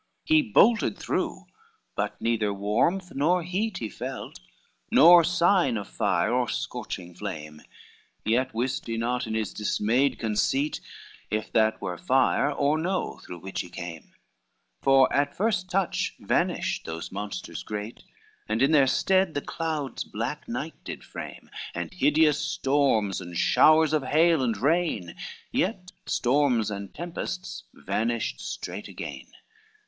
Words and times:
XXXVI 0.23 0.29
He 0.33 0.41
bolted 0.41 0.97
through, 0.97 1.45
but 1.95 2.19
neither 2.19 2.51
warmth 2.51 3.11
nor 3.13 3.43
heat! 3.43 3.77
He 3.77 3.87
felt, 3.87 4.39
nor 4.89 5.23
sign 5.23 5.77
of 5.77 5.87
fire 5.89 6.33
or 6.33 6.49
scorching 6.49 7.13
flame; 7.13 7.61
Yet 8.25 8.51
wist 8.51 8.87
he 8.87 8.97
not 8.97 9.27
in 9.27 9.35
his 9.35 9.53
dismayed 9.53 10.17
conceit, 10.17 10.81
If 11.29 11.51
that 11.53 11.79
were 11.83 11.99
fire 11.99 12.51
or 12.51 12.79
no 12.79 13.19
through 13.19 13.41
which 13.41 13.61
he 13.61 13.69
came; 13.69 14.15
For 14.81 15.07
at 15.13 15.35
first 15.37 15.69
touch 15.69 16.15
vanished 16.19 16.85
those 16.85 17.11
monsters 17.11 17.61
great, 17.61 18.01
And 18.49 18.63
in 18.63 18.71
their 18.71 18.87
stead 18.87 19.35
the 19.35 19.41
clouds 19.41 20.03
black 20.03 20.47
night 20.47 20.83
did 20.83 21.03
frame 21.03 21.47
And 21.75 21.93
hideous 21.93 22.39
storms 22.39 23.21
and 23.21 23.37
showers 23.37 23.93
of 23.93 24.01
hail 24.05 24.41
and 24.41 24.57
rain; 24.57 25.13
Yet 25.51 25.91
storms 26.07 26.71
and 26.71 26.91
tempests 26.91 27.65
vanished 27.71 28.39
straight 28.41 28.87
again. 28.87 29.27